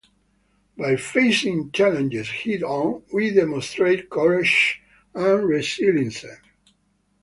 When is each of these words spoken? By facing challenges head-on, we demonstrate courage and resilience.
By 0.75 0.95
facing 0.95 1.71
challenges 1.73 2.27
head-on, 2.27 3.03
we 3.13 3.29
demonstrate 3.31 4.09
courage 4.09 4.81
and 5.13 5.43
resilience. 5.47 6.25